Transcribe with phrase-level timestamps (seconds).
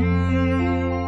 [0.00, 0.99] 无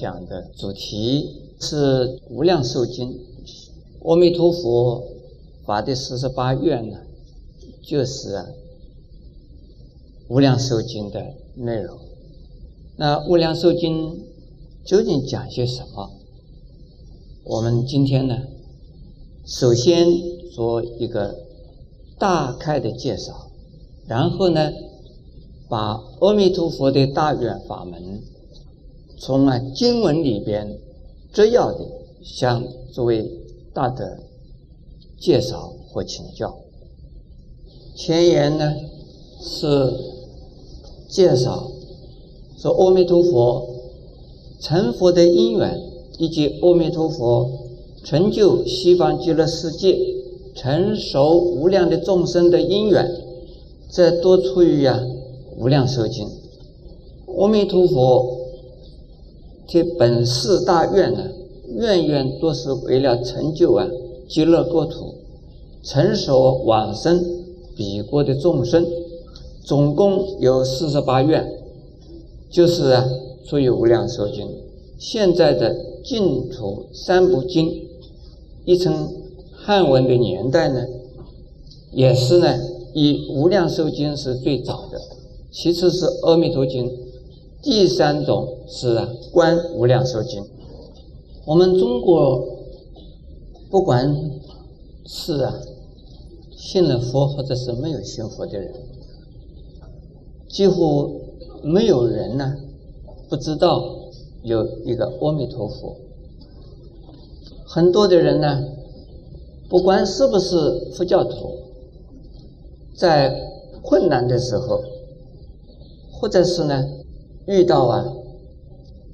[0.00, 3.12] 讲的主题是《无量寿经》。
[4.02, 5.02] 阿弥陀佛
[5.64, 6.98] 法的四十八愿呢，
[7.82, 8.36] 就是
[10.28, 11.98] 《无量寿经》的内容。
[12.96, 14.10] 那《无量寿经》
[14.84, 16.10] 究竟讲些什么？
[17.44, 18.38] 我们今天呢，
[19.46, 20.06] 首先
[20.52, 21.34] 做一个
[22.18, 23.50] 大概的介绍，
[24.06, 24.70] 然后呢，
[25.68, 28.22] 把阿弥陀佛的大愿法门，
[29.18, 30.78] 从啊经文里边
[31.32, 31.80] 摘要的
[32.22, 33.30] 向诸位
[33.72, 34.18] 大德
[35.18, 36.56] 介绍或请教。
[37.94, 38.74] 前言呢
[39.40, 39.92] 是
[41.08, 41.70] 介绍。
[42.56, 43.68] 说阿弥陀佛
[44.58, 45.78] 成佛的因缘，
[46.16, 47.50] 以及阿弥陀佛
[48.02, 49.98] 成就西方极乐世界、
[50.54, 53.06] 成熟无量的众生的因缘，
[53.90, 54.98] 这多出于啊
[55.60, 56.26] 《无量寿经》。
[57.36, 58.43] 阿弥陀佛
[59.66, 61.30] 这本四大愿呢，
[61.76, 63.88] 愿愿都是为了成就啊
[64.28, 65.14] 极乐国土、
[65.82, 67.24] 成熟往生
[67.76, 68.86] 彼国的众生，
[69.62, 71.60] 总共有四十八愿。
[72.50, 73.04] 就是啊，
[73.44, 74.46] 所以《无量寿经》
[74.96, 77.88] 现在的净土三部经，
[78.64, 79.08] 一称
[79.52, 80.86] 汉文的年代呢，
[81.90, 82.54] 也是呢
[82.92, 85.00] 以《无量寿经》是最早的，
[85.50, 86.88] 其次是《阿弥陀经》，
[87.64, 88.98] 第三种是
[89.30, 90.42] 《观无量寿经》。
[91.46, 92.46] 我们中国
[93.70, 94.14] 不管
[95.06, 95.54] 是啊
[96.54, 98.72] 信了佛或者是没有信佛的人，
[100.48, 101.22] 几乎。
[101.62, 102.56] 没有人呢
[103.30, 103.82] 不知道
[104.42, 105.96] 有一个阿弥陀佛。
[107.66, 108.62] 很多的人呢，
[109.70, 111.56] 不管是不是佛教徒，
[112.94, 113.34] 在
[113.80, 114.84] 困难的时候，
[116.12, 116.84] 或者是呢
[117.46, 118.12] 遇到啊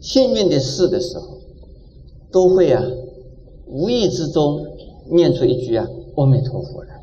[0.00, 1.38] 幸运的事的时候，
[2.30, 2.82] 都会啊
[3.66, 4.66] 无意之中
[5.10, 7.00] 念出一句啊阿弥陀佛来。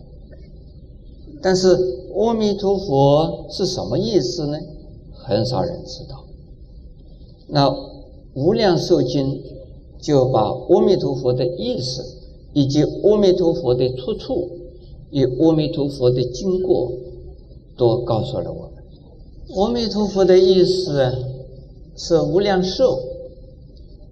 [1.41, 1.67] 但是
[2.15, 4.57] 阿弥陀佛是什么意思呢？
[5.13, 6.23] 很少人知道，
[7.47, 7.69] 那
[8.33, 9.27] 《无量寿经》
[9.99, 12.03] 就把阿弥陀佛的意思，
[12.53, 14.49] 以及阿弥陀佛的出处，
[15.11, 16.91] 与阿弥陀佛的经过，
[17.75, 18.76] 都告诉了我们。
[19.55, 21.09] 阿弥陀佛的意思
[21.95, 22.99] 是无量寿、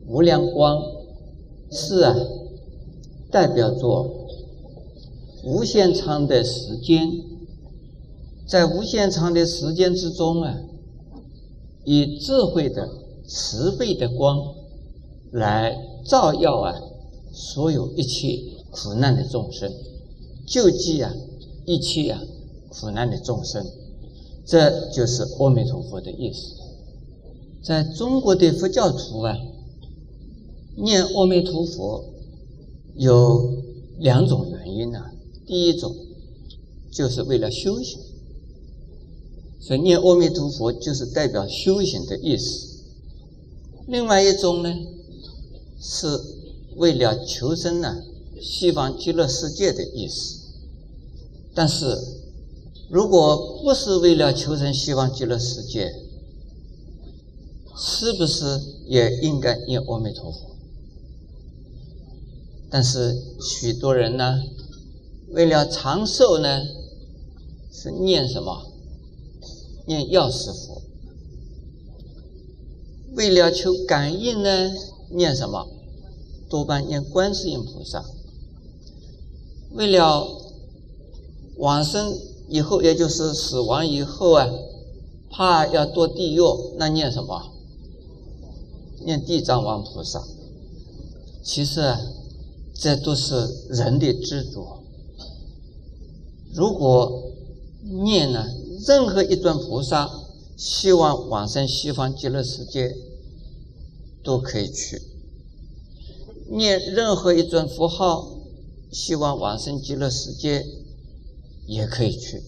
[0.07, 0.81] 无量光，
[1.69, 2.15] 是啊，
[3.29, 4.27] 代表作
[5.43, 7.11] 无限长的时间，
[8.47, 10.57] 在无限长的时间之中啊。
[11.83, 12.89] 以智慧的
[13.27, 14.39] 慈悲的光
[15.31, 16.73] 来照耀啊，
[17.31, 18.39] 所有一切
[18.71, 19.71] 苦难的众生，
[20.47, 21.13] 救济啊
[21.65, 22.23] 一切啊
[22.69, 23.63] 苦难的众生，
[24.45, 26.55] 这就是阿弥陀佛的意思。
[27.63, 29.35] 在中国的佛教徒啊，
[30.77, 32.05] 念阿弥陀佛
[32.95, 33.63] 有
[33.97, 34.99] 两种原因呢。
[35.47, 35.95] 第一种
[36.91, 37.99] 就是为了修行。
[39.59, 42.67] 所以念阿弥陀佛就是代表修行的意思。
[43.87, 44.71] 另外一种呢，
[45.81, 46.07] 是
[46.75, 48.03] 为了求生呢
[48.39, 50.39] 西方极乐世界的意思。
[51.55, 51.97] 但是，
[52.89, 55.91] 如果不是为了求生西方极乐世界，
[57.77, 60.55] 是不是也应该念阿弥陀佛？
[62.69, 64.41] 但是许多人呢，
[65.29, 66.61] 为了长寿呢，
[67.71, 68.71] 是念什么？
[69.87, 70.81] 念药师佛，
[73.15, 74.71] 为了求感应呢，
[75.09, 75.67] 念什么？
[76.47, 78.05] 多半念观世音菩萨。
[79.71, 80.27] 为了
[81.57, 82.17] 往生
[82.47, 84.47] 以后，也就是死亡以后啊，
[85.29, 86.39] 怕要堕地狱，
[86.77, 87.51] 那念什么？
[89.03, 90.23] 念地藏王菩萨。
[91.43, 91.99] 其实啊，
[92.73, 93.35] 这都是
[93.69, 94.83] 人的执着。
[96.53, 97.31] 如果
[97.83, 98.45] 念呢？
[98.87, 100.11] 任何一尊菩萨
[100.55, 102.95] 希望往生西方极乐世界，
[104.23, 104.97] 都可以去；
[106.51, 108.37] 念任何一尊佛号，
[108.91, 110.63] 希望往生极乐世界，
[111.65, 112.43] 也可以去。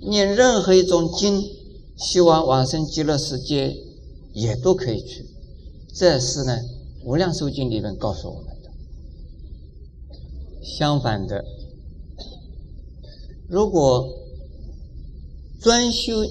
[0.00, 1.42] 念任何一种经，
[1.96, 3.76] 希望往生极乐世界，
[4.32, 5.26] 也都可以去。
[5.92, 6.52] 这是呢，
[7.04, 8.70] 《无量寿经》里面告诉我们的。
[10.62, 11.44] 相反的，
[13.48, 14.08] 如果
[15.60, 16.24] 专修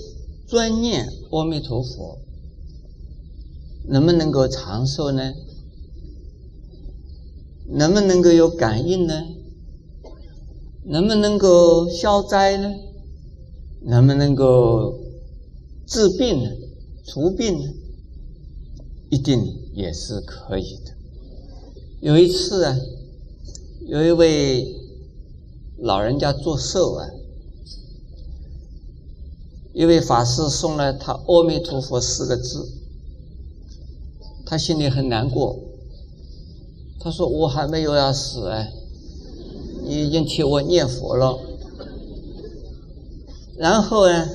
[0.48, 2.20] 专念阿弥陀佛，
[3.90, 5.34] 能不能够长寿呢？
[7.70, 9.26] 能不能够有感应呢？
[10.90, 12.74] 能不能够消灾呢？
[13.82, 14.98] 能不能够
[15.86, 16.50] 治病呢？
[17.06, 17.74] 除病呢？
[19.10, 20.94] 一定也是可以的。
[22.00, 22.78] 有一次啊，
[23.86, 24.76] 有一位
[25.78, 27.06] 老人家做寿啊，
[29.74, 32.66] 一位法师送了他“阿弥陀佛”四个字，
[34.46, 35.60] 他心里很难过。
[36.98, 38.72] 他说：“我还没有要死哎。”
[39.88, 41.40] 你已经替我念佛了，
[43.58, 44.28] 然后呢，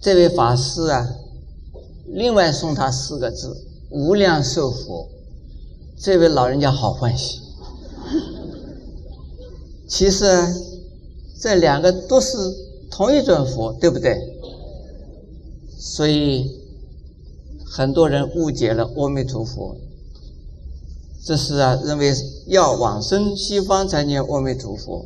[0.00, 1.14] 这位法师啊，
[2.06, 5.08] 另外送他四个字“无量寿佛”，
[6.00, 7.40] 这位老人家好欢喜。
[9.86, 10.52] 其实啊
[11.38, 12.36] 这两个都是
[12.90, 14.18] 同一尊佛，对不对？
[15.78, 16.50] 所以
[17.64, 19.76] 很多人误解了阿弥陀佛。
[21.26, 22.14] 这是啊，认为
[22.46, 25.04] 要往生西方才念阿弥陀佛。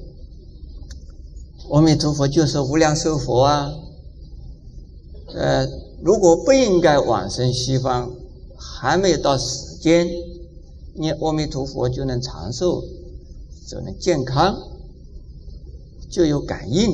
[1.71, 3.73] 阿弥陀佛就是无量寿佛啊。
[5.35, 5.67] 呃，
[6.03, 8.11] 如果不应该往生西方，
[8.59, 10.07] 还没有到时间，
[10.93, 12.85] 念阿弥陀佛就能长寿，
[13.67, 14.59] 就能健康，
[16.11, 16.93] 就有感应。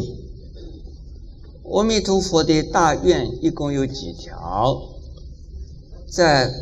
[1.65, 4.83] 阿弥陀佛的大愿一共有几条？
[6.09, 6.49] 在《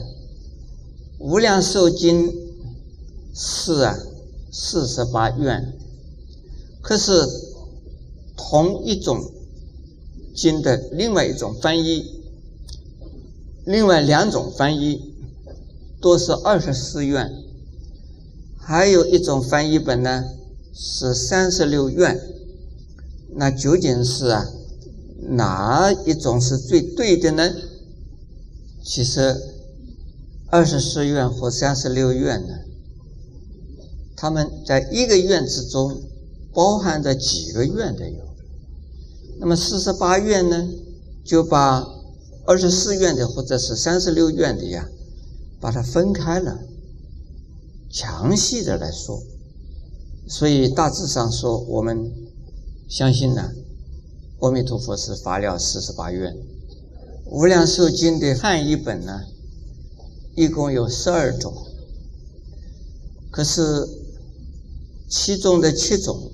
[1.19, 2.33] 无量寿经》。
[3.35, 3.99] 是啊，
[4.53, 5.77] 四十八愿。
[6.81, 7.13] 可是
[8.37, 9.33] 同一种
[10.35, 12.23] 经的另外一种翻译，
[13.65, 15.15] 另外两种翻译
[16.01, 17.33] 都是二十四愿，
[18.57, 20.25] 还有一种翻译本呢
[20.73, 22.21] 是三十六愿。
[23.37, 24.47] 那究竟是啊
[25.31, 27.53] 哪一种是最对的呢？
[28.85, 29.41] 其实
[30.51, 32.59] 二十四愿和三十六愿呢？
[34.17, 36.01] 他们在一个院之中
[36.53, 38.23] 包含着几个院的有，
[39.41, 40.69] 那么四十八院呢，
[41.25, 41.85] 就把
[42.47, 44.89] 二十四院的或者是三十六院的呀，
[45.61, 46.61] 把它分开了，
[47.91, 49.21] 详细的来说。
[50.29, 52.13] 所以大致上说，我们
[52.89, 53.51] 相信呢，
[54.39, 56.37] 阿弥陀佛是发了四十八愿，
[57.27, 59.25] 无量寿经的汉译本呢，
[60.37, 61.53] 一共有十二种，
[63.33, 64.04] 可是。
[65.09, 66.31] 其中的七种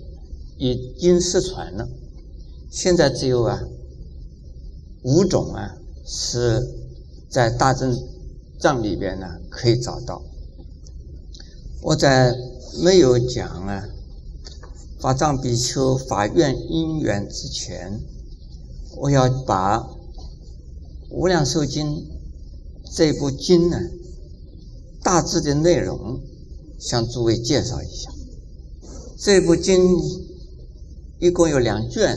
[0.56, 1.88] 已经失传了，
[2.70, 3.62] 现在只有啊
[5.02, 5.76] 五种啊
[6.06, 6.74] 是
[7.28, 7.96] 在大正
[8.58, 10.22] 藏里边呢可以找到。
[11.82, 12.34] 我在
[12.82, 13.88] 没有讲啊
[15.00, 18.00] 法藏比丘法愿因缘之前，
[18.96, 19.78] 我要把
[21.10, 21.86] 《无量寿经》
[22.94, 23.78] 这部经呢
[25.02, 26.20] 大致的内容
[26.78, 28.09] 向诸位介绍一下。
[29.22, 29.78] 这部经
[31.18, 32.16] 一共有两卷，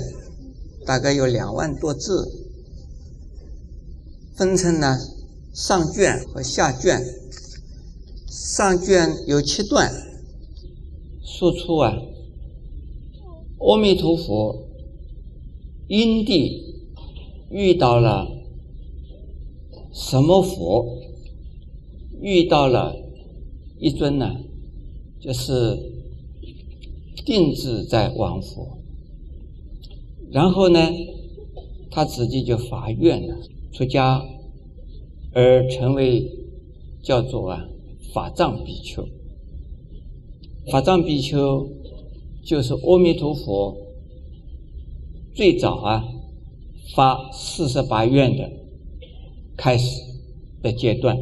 [0.85, 2.31] 大概有两万多字，
[4.33, 4.97] 分成了
[5.53, 7.03] 上卷和下卷。
[8.25, 9.91] 上卷有七段，
[11.21, 11.93] 说出啊，
[13.57, 14.65] 阿弥陀佛
[15.89, 16.73] 因地
[17.51, 18.29] 遇到了
[19.91, 20.99] 什么佛，
[22.21, 22.95] 遇到了
[23.77, 24.37] 一尊呢，
[25.19, 25.91] 就是。
[27.25, 28.79] 定制在王府，
[30.31, 30.79] 然后呢，
[31.89, 33.37] 他自己就发愿了，
[33.71, 34.25] 出家，
[35.31, 36.29] 而成为
[37.01, 37.65] 叫做啊
[38.13, 39.07] 法藏比丘。
[40.71, 41.69] 法藏比丘
[42.43, 43.77] 就是阿弥陀佛
[45.33, 46.03] 最早啊
[46.95, 48.51] 发四十八愿的
[49.55, 50.01] 开始
[50.61, 51.17] 的阶段，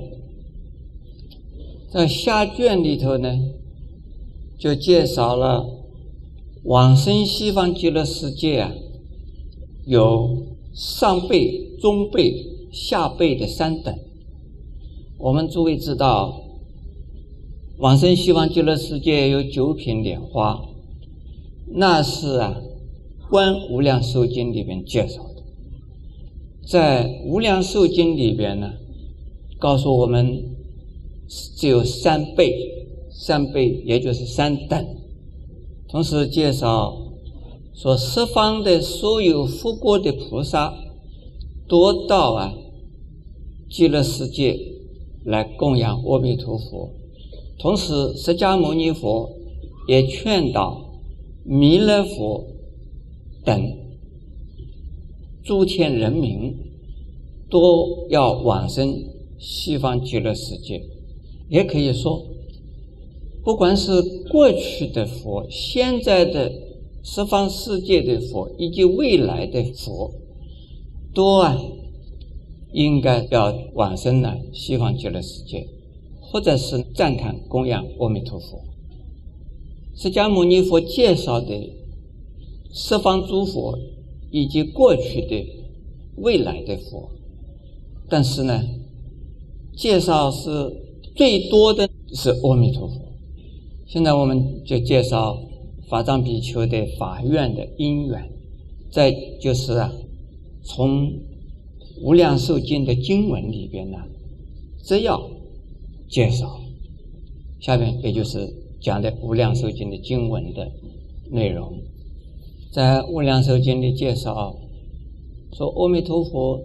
[1.91, 3.29] 在下卷里头呢，
[4.57, 5.80] 就介绍了。
[6.63, 8.71] 往生西方极乐世界啊，
[9.85, 12.35] 有上辈、中辈、
[12.71, 13.97] 下辈的三等。
[15.17, 16.43] 我们诸位知道，
[17.79, 20.61] 往生西方极乐世界有九品莲花，
[21.67, 22.61] 那是啊
[23.29, 25.41] 《观无量寿经》里边介绍的。
[26.67, 28.73] 在《无量寿经》里边呢，
[29.57, 30.43] 告诉我们
[31.27, 32.55] 只有三辈，
[33.09, 35.00] 三辈也就是三等。
[35.91, 36.97] 同时介绍
[37.73, 40.73] 说十方的所有佛国的菩萨，
[41.67, 42.53] 多到啊
[43.69, 44.57] 极乐世界
[45.25, 46.89] 来供养阿弥陀佛。
[47.59, 49.29] 同时，释迦牟尼佛
[49.85, 50.93] 也劝导
[51.43, 52.45] 弥勒佛
[53.43, 53.61] 等
[55.43, 56.55] 诸天人民
[57.49, 58.95] 都要往生
[59.37, 60.81] 西方极乐世界。
[61.49, 62.25] 也可以说，
[63.43, 66.51] 不管是过去的佛、现在的
[67.03, 70.11] 十方世界的佛，以及未来的佛，
[71.13, 71.57] 都啊
[72.71, 75.67] 应该要往生呢西方极乐世界。
[76.23, 78.63] 或者是赞叹供养阿弥陀佛，
[79.93, 81.73] 释迦牟尼佛介绍的
[82.71, 83.77] 十方诸佛
[84.31, 85.45] 以及过去的、
[86.15, 87.09] 未来的佛，
[88.07, 88.63] 但是呢，
[89.75, 90.49] 介绍是
[91.13, 93.10] 最多的是阿弥陀佛。
[93.91, 95.37] 现在我们就介绍
[95.89, 98.31] 法藏比丘的法院的因缘，
[98.89, 99.91] 再就是啊，
[100.63, 101.11] 从
[102.01, 103.97] 无量寿经的经文里边呢，
[104.85, 105.29] 只要。
[106.09, 106.59] 介绍，
[107.61, 110.69] 下面也就是讲的《无量寿经》的经文的
[111.29, 111.71] 内容。
[112.69, 114.53] 在《无量寿经》里介绍，
[115.53, 116.61] 说阿弥陀佛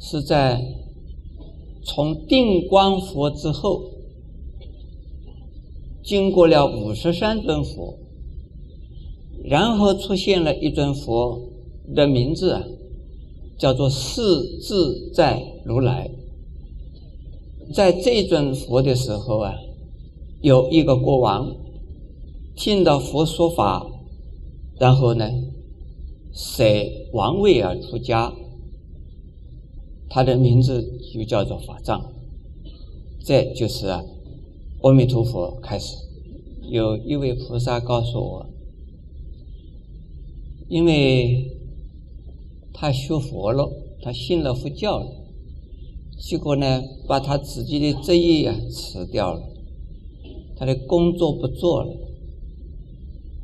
[0.00, 0.60] 是在
[1.84, 3.80] 从定光佛之后，
[6.04, 7.98] 经过了五十三尊佛，
[9.42, 11.40] 然后出现了一尊佛
[11.94, 12.64] 的名字啊，
[13.58, 16.10] 叫做四自在如来。
[17.72, 19.54] 在这尊佛的时候啊，
[20.42, 21.56] 有一个国王
[22.54, 23.86] 听到佛说法，
[24.78, 25.26] 然后呢，
[26.34, 26.64] 舍
[27.14, 28.34] 王位而出家，
[30.10, 30.84] 他的名字
[31.14, 32.12] 就叫做法藏。
[33.24, 34.04] 这就是啊，
[34.84, 35.96] 阿弥陀佛开始。
[36.68, 38.46] 有一位菩萨告诉我，
[40.68, 41.56] 因为
[42.74, 43.72] 他学佛了，
[44.02, 45.06] 他信了佛教了。
[46.18, 49.40] 结果呢，把他自己的职业啊辞掉了，
[50.54, 51.90] 他的工作不做了。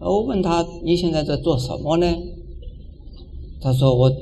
[0.00, 2.06] 我问他：“你现在在做什么呢？”
[3.62, 4.12] 他说：“我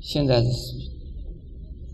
[0.00, 0.74] 现在是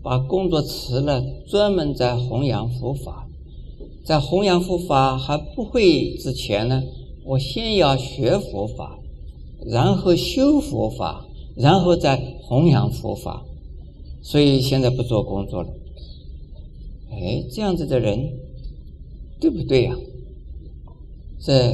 [0.01, 3.29] 把工作辞了，专门在弘扬佛法。
[4.05, 6.83] 在弘扬佛法还不会之前呢，
[7.25, 8.99] 我先要学佛法，
[9.65, 13.43] 然后修佛法，然后再弘扬佛法。
[14.21, 15.69] 所以现在不做工作了。”
[17.11, 18.31] 哎，这样子的人，
[19.39, 19.95] 对不对呀？
[21.39, 21.73] 这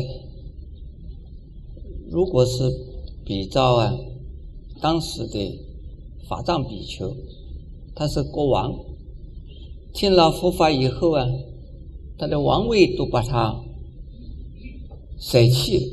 [2.10, 2.62] 如果是
[3.26, 3.98] 比照啊，
[4.80, 5.60] 当时的
[6.30, 7.14] 法藏比丘，
[7.96, 8.74] 他是国王，
[9.94, 11.28] 听了佛法以后啊，
[12.22, 13.64] 他的王位都把他
[15.18, 15.84] 舍弃了，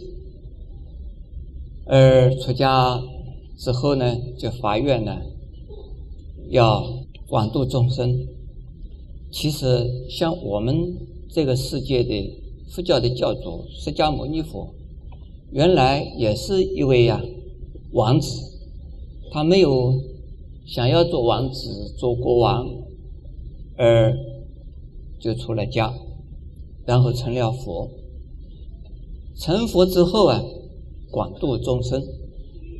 [1.86, 3.02] 而出家
[3.56, 5.22] 之后呢，就发愿呢，
[6.50, 6.84] 要
[7.26, 8.26] 广度众生。
[9.32, 10.98] 其实，像我们
[11.30, 14.74] 这个世界的佛教的教主释迦牟尼佛，
[15.50, 17.24] 原来也是一位呀
[17.92, 18.38] 王子，
[19.30, 19.94] 他没有
[20.66, 22.68] 想要做王子、做国王，
[23.78, 24.14] 而
[25.18, 25.94] 就出了家，
[26.88, 27.90] 然后成了佛。
[29.36, 30.42] 成佛之后啊，
[31.10, 32.02] 广度众生，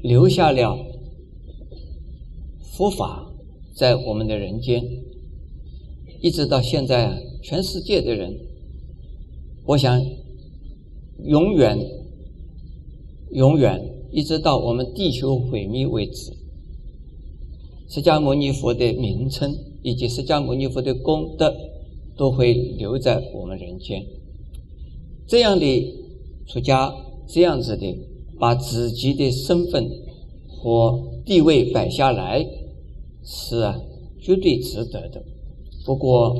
[0.03, 0.79] 留下了
[2.63, 3.31] 佛法
[3.77, 4.83] 在我们的人间。
[6.23, 8.35] 一直到现在啊，全世界的人，
[9.67, 10.03] 我想
[11.23, 11.79] 永远、
[13.33, 13.79] 永远，
[14.11, 16.33] 一直到我们地球毁灭为止，
[17.91, 21.55] 释迦牟尼佛的名称以及释迦牟尼佛的功德
[22.19, 24.05] 都会留在我们人间。
[25.27, 25.95] 这样的
[26.47, 26.93] 出家，
[27.27, 27.97] 这样子的
[28.39, 29.89] 把自己的身份
[30.49, 32.47] 和地位摆下来，
[33.25, 33.81] 是啊，
[34.21, 35.23] 绝对值得的。
[35.87, 36.37] 不过，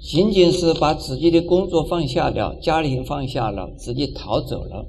[0.00, 4.86] 仅仅是把自己的工作放下了，家庭放下了，自己逃走了，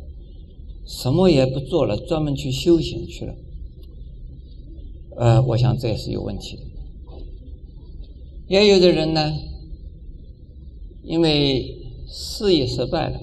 [0.85, 3.35] 什么也不做了，专门去修行去了。
[5.17, 6.61] 呃，我想这也是有问题的。
[8.47, 9.33] 也有的人呢，
[11.05, 13.19] 因为事业失败了，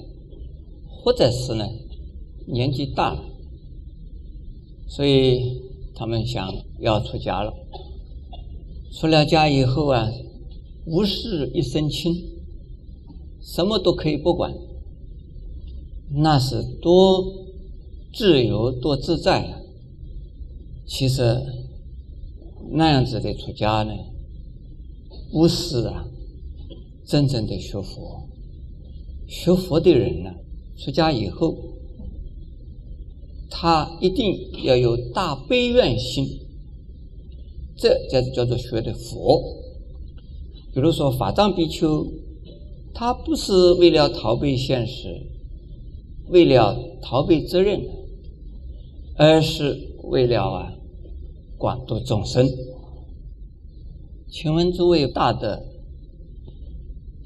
[0.89, 1.67] 或者是呢
[2.47, 3.23] 年纪大了，
[4.87, 5.61] 所以
[5.93, 7.53] 他们想要出家了。
[8.91, 10.09] 出了家以后啊。
[10.85, 12.13] 无事一身轻，
[13.41, 14.53] 什么都可以不管，
[16.11, 17.23] 那是多
[18.13, 19.61] 自由多自在啊！
[20.85, 21.41] 其实
[22.71, 23.93] 那样子的出家呢，
[25.31, 26.05] 不是啊，
[27.05, 28.27] 真正的学佛。
[29.27, 30.31] 学佛的人呢，
[30.77, 31.55] 出家以后，
[33.49, 36.27] 他一定要有大悲愿心，
[37.77, 39.41] 这才是叫做学的佛。
[40.73, 42.05] 比如说法藏比丘，
[42.93, 45.27] 他不是为了逃避现实，
[46.29, 47.81] 为了逃避责任，
[49.15, 50.73] 而是为了啊
[51.57, 52.49] 广度众生。
[54.29, 55.63] 请问诸位大德，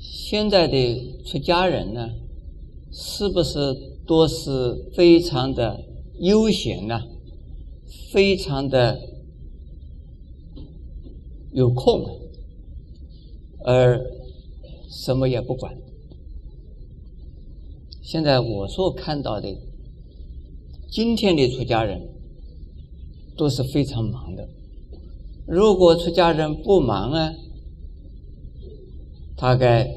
[0.09, 2.09] 现在的出家人呢，
[2.91, 5.83] 是不是都是非常的
[6.19, 7.01] 悠闲呢？
[8.11, 8.99] 非常的
[11.51, 12.03] 有空，
[13.63, 14.01] 而
[14.89, 15.77] 什么也不管。
[18.01, 19.57] 现在我所看到的，
[20.89, 22.01] 今天的出家人
[23.37, 24.47] 都是非常忙的。
[25.45, 27.33] 如果出家人不忙啊，
[29.35, 29.96] 大概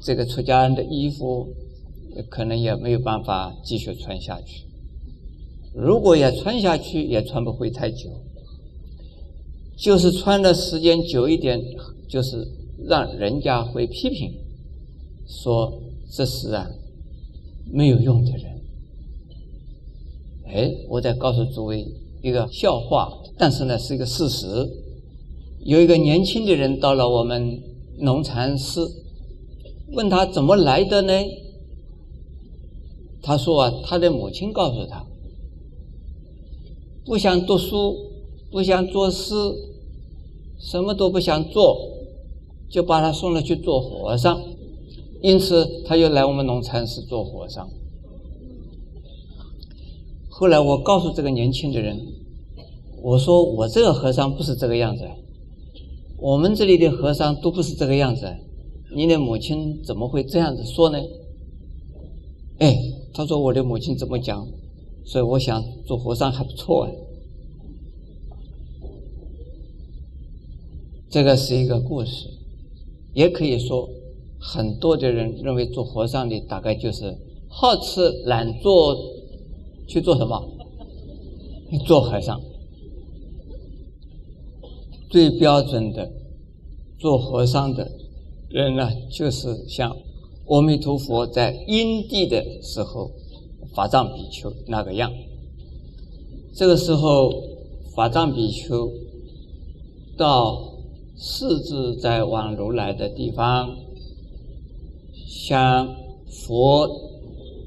[0.00, 1.48] 这个出家人的衣服
[2.28, 4.64] 可能也没有办法继续穿下去。
[5.74, 8.08] 如果也穿下去，也穿不会太久。
[9.76, 11.60] 就是穿的时间久一点，
[12.08, 12.46] 就是
[12.88, 14.32] 让人家会批评，
[15.26, 16.68] 说这是啊
[17.70, 18.60] 没有用的人。
[20.46, 21.86] 哎，我再告诉诸位
[22.22, 23.12] 一个笑话。
[23.36, 24.46] 但是呢，是一个事实。
[25.60, 27.62] 有一个年轻的人到了我们
[27.98, 28.90] 农禅寺，
[29.92, 31.12] 问他怎么来的呢？
[33.22, 35.04] 他说啊，他的母亲告诉他，
[37.04, 37.96] 不想读书，
[38.50, 39.34] 不想做事，
[40.58, 41.76] 什么都不想做，
[42.70, 44.40] 就把他送了去做和尚。
[45.20, 47.68] 因此，他又来我们农禅寺做和尚。
[50.28, 52.00] 后来，我告诉这个年轻的人。
[53.00, 55.04] 我说我这个和尚不是这个样子，
[56.18, 58.36] 我们这里的和尚都不是这个样子，
[58.94, 60.98] 你的母亲怎么会这样子说呢？
[62.58, 62.76] 哎，
[63.12, 64.46] 他说我的母亲怎么讲，
[65.04, 66.90] 所以我想做和尚还不错啊。
[71.10, 72.28] 这个是一个故事，
[73.14, 73.88] 也可以说
[74.38, 77.16] 很多的人认为做和尚的大概就是
[77.48, 78.96] 好吃懒做，
[79.86, 80.48] 去做什么？
[81.86, 82.40] 做和尚。
[85.10, 86.12] 最标准的
[86.98, 87.90] 做和尚的
[88.50, 89.94] 人呢，就是像
[90.46, 93.10] 阿弥陀佛在因地的时候，
[93.74, 95.12] 法藏比丘那个样。
[96.54, 97.30] 这个时候，
[97.94, 98.90] 法藏比丘
[100.16, 100.78] 到
[101.16, 103.76] 四自在往如来的地方，
[105.26, 105.94] 向
[106.26, 106.88] 佛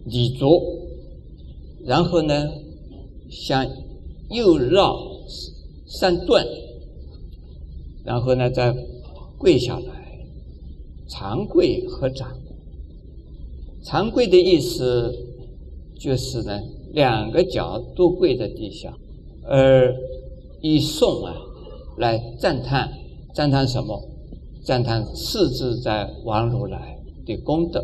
[0.05, 0.61] 礼足，
[1.85, 2.49] 然后呢，
[3.29, 3.65] 向
[4.29, 4.97] 右绕
[5.85, 6.45] 三段。
[8.03, 8.75] 然后呢，再
[9.37, 10.00] 跪下来，
[11.11, 12.31] 长跪合掌。
[13.83, 15.13] 长跪的意思
[15.99, 16.57] 就是呢，
[16.93, 18.97] 两个脚都跪在地下，
[19.43, 19.93] 而
[20.61, 21.35] 以颂啊
[21.97, 22.89] 来赞叹，
[23.33, 24.01] 赞叹什么？
[24.63, 27.83] 赞叹四自在王如来的功德。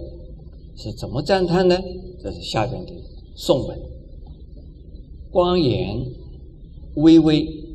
[0.75, 1.77] 是怎么赞叹呢？
[2.21, 2.93] 这是下边的
[3.35, 3.77] 颂文：
[5.29, 6.05] 光严
[6.95, 7.65] 巍巍。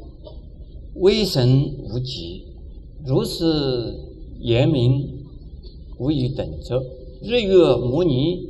[0.94, 2.44] 威神无极，
[3.02, 3.94] 如是
[4.40, 5.11] 言明，
[5.98, 6.82] 无与等者。
[7.22, 8.48] 日月摩尼，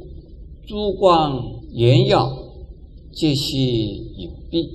[0.67, 2.37] 珠光炎耀，
[3.13, 4.69] 皆悉隐蔽，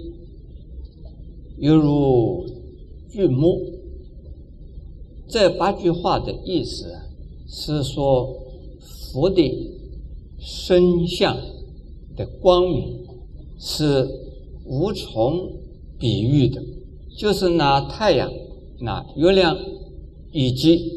[1.58, 2.46] 犹如
[3.10, 3.60] 巨木。
[5.28, 6.94] 这八句话的意思
[7.48, 8.34] 是说，
[9.12, 9.44] 佛的
[10.40, 11.36] 身相
[12.16, 13.00] 的光明
[13.60, 14.08] 是
[14.66, 15.52] 无从
[16.00, 16.64] 比喻的。
[17.18, 18.32] 就是拿太阳、
[18.80, 19.58] 拿月亮
[20.32, 20.97] 以及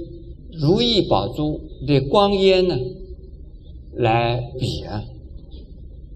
[0.53, 2.77] 如意宝珠的光烟呢
[3.95, 5.05] 来比啊，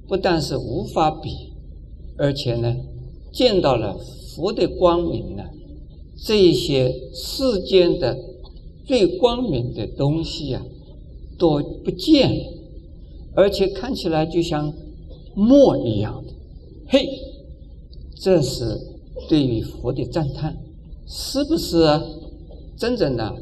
[0.07, 1.53] 不但是无法比，
[2.17, 2.77] 而且呢，
[3.33, 3.97] 见到了
[4.35, 5.45] 佛的光明呢，
[6.17, 8.19] 这一些世间的
[8.85, 10.63] 最光明的东西呀
[11.39, 12.53] 都不见了，
[13.35, 14.73] 而且看起来就像
[15.35, 16.33] 墨一样的，
[16.89, 17.09] 嘿，
[18.17, 18.93] 这是。
[19.29, 20.59] 对于佛的赞叹，
[21.07, 21.87] 是不是
[22.77, 23.37] 真正的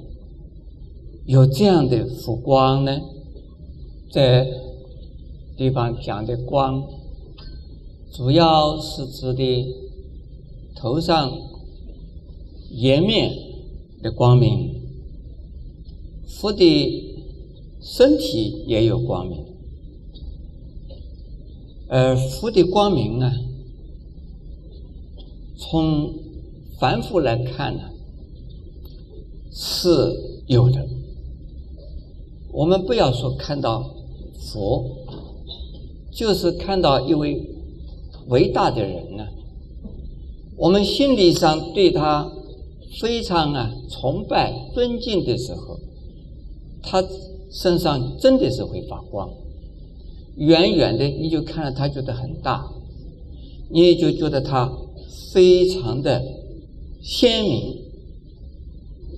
[1.24, 3.00] 有这样的佛光呢？
[4.10, 4.46] 在
[5.56, 6.82] 地方讲的光，
[8.12, 9.74] 主要是指的
[10.74, 11.32] 头上
[12.70, 13.32] 颜面
[14.02, 14.82] 的光明。
[16.26, 17.14] 佛的
[17.80, 19.44] 身体也有光明，
[21.88, 23.30] 而佛的光明呢？
[25.56, 26.12] 从
[26.80, 27.82] 凡夫来看呢，
[29.52, 30.84] 是有的。
[32.52, 33.82] 我们不要说看到
[34.52, 34.84] 佛，
[36.12, 37.42] 就是看到一位
[38.28, 39.26] 伟大的人呢，
[40.56, 42.30] 我们心理上对他
[43.00, 45.80] 非常啊崇拜、尊敬的时候，
[46.82, 47.02] 他
[47.50, 49.30] 身上真的是会发光。
[50.36, 52.70] 远远的你就看到他，觉得很大，
[53.70, 54.70] 你也就觉得他
[55.32, 56.22] 非常的
[57.02, 57.80] 鲜明。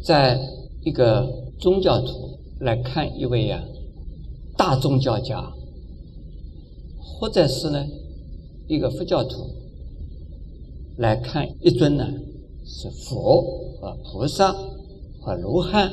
[0.04, 0.38] 在
[0.84, 1.26] 一个
[1.58, 3.62] 宗教徒来看一位呀
[4.56, 5.52] 大宗教家，
[6.98, 7.84] 或者是呢
[8.68, 9.50] 一个佛教徒
[10.96, 12.06] 来看一尊呢
[12.64, 13.42] 是佛
[13.80, 14.54] 和菩萨
[15.20, 15.92] 和罗汉，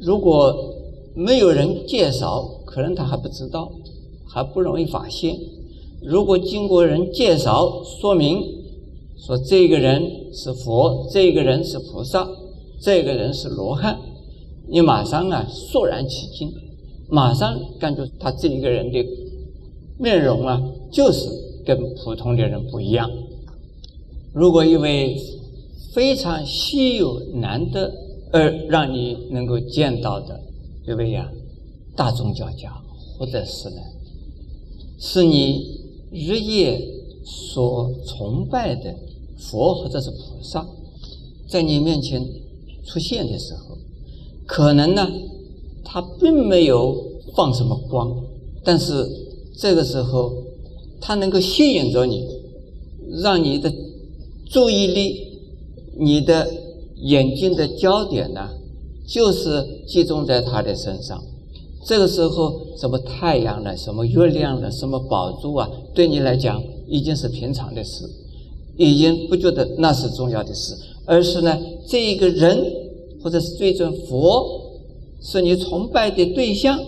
[0.00, 0.74] 如果
[1.14, 3.72] 没有人介绍，可能他还不知道，
[4.26, 5.36] 还不容易发现。
[6.02, 8.42] 如果经过人介绍说明，
[9.16, 12.28] 说这个人是佛，这个人是菩萨。
[12.80, 13.96] 这个人是罗汉，
[14.68, 16.52] 你马上啊肃然起敬，
[17.08, 19.04] 马上感觉他这一个人的
[19.98, 21.28] 面容啊，就是
[21.64, 23.10] 跟普通的人不一样。
[24.32, 25.16] 如果一位
[25.92, 27.92] 非常稀有难得
[28.32, 30.40] 而让你能够见到的
[30.86, 31.30] 一位呀
[31.94, 32.72] 大宗教家，
[33.18, 33.76] 或者是呢，
[34.98, 36.80] 是你日夜
[37.24, 38.94] 所崇拜的
[39.36, 40.66] 佛或者是菩萨，
[41.48, 42.22] 在你面前。
[42.84, 43.78] 出现的时候，
[44.46, 45.08] 可能呢，
[45.84, 46.96] 他并没有
[47.34, 48.14] 放什么光，
[48.64, 49.08] 但是
[49.56, 50.32] 这个时候，
[51.00, 52.26] 他能够吸引着你，
[53.22, 53.72] 让你的
[54.50, 55.38] 注意力、
[55.98, 56.48] 你的
[56.96, 58.50] 眼睛的焦点呢，
[59.06, 61.22] 就是集中在他的身上。
[61.84, 68.04] 这个时候，什么太阳了，什么月亮了，什么宝珠啊，对你来讲已经是平常的事，
[68.76, 70.74] 已经不觉得那是重要的事。
[71.04, 72.64] 而是呢，这一个人
[73.22, 74.80] 或者是这尊佛，
[75.20, 76.78] 是你崇拜的对象，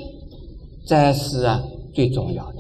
[0.86, 1.62] 才是啊
[1.94, 2.58] 最重要的。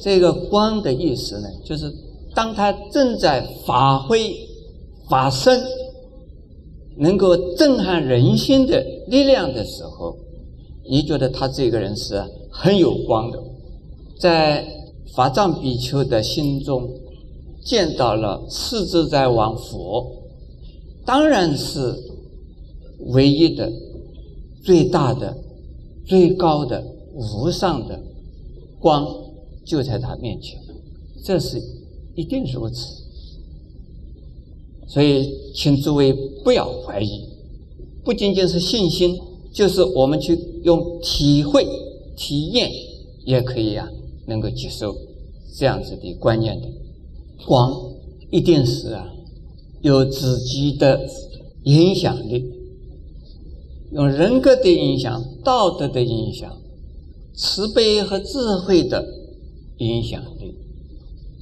[0.00, 1.92] 这个光的意思呢，就是
[2.34, 4.34] 当他正在发挥、
[5.08, 5.60] 发生，
[6.96, 10.16] 能够震撼人心的力量的时候，
[10.88, 13.42] 你觉得他这个人是很有光的。
[14.18, 14.66] 在
[15.14, 16.88] 法藏比丘的心中，
[17.64, 20.06] 见到了世自在王佛。
[21.04, 21.94] 当然是
[22.98, 23.72] 唯一的、
[24.62, 25.36] 最大的、
[26.04, 28.02] 最高的、无上的
[28.78, 29.06] 光
[29.64, 30.58] 就在他面前，
[31.24, 31.62] 这是
[32.14, 33.04] 一定如此。
[34.88, 36.12] 所以，请诸位
[36.44, 37.22] 不要怀疑，
[38.04, 39.18] 不仅仅是信心，
[39.52, 41.66] 就是我们去用体会、
[42.16, 42.70] 体验
[43.24, 43.88] 也可以啊，
[44.26, 44.96] 能够接受
[45.56, 46.68] 这样子的观念的
[47.46, 47.74] 光，
[48.30, 49.12] 一定是啊。
[49.82, 51.06] 有自己的
[51.64, 52.44] 影响力，
[53.92, 56.50] 用人格的影响、道德的影响、
[57.34, 59.04] 慈悲和智慧的
[59.78, 60.54] 影响力，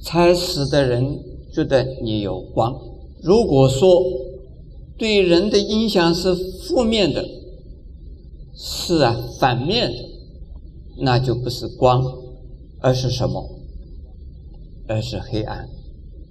[0.03, 1.19] 才使得人
[1.51, 2.79] 觉得你有光。
[3.23, 4.03] 如果说
[4.97, 7.25] 对人的影响是负面的，
[8.55, 9.97] 是啊，反面的，
[10.99, 12.03] 那就不是光，
[12.79, 13.43] 而是什么？
[14.87, 15.67] 而是黑暗。